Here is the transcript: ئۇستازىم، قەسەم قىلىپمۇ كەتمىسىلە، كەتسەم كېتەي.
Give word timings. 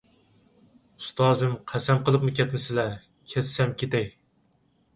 ئۇستازىم، 1.03 1.53
قەسەم 1.73 2.01
قىلىپمۇ 2.09 2.35
كەتمىسىلە، 2.41 2.89
كەتسەم 3.35 3.79
كېتەي. 3.83 4.13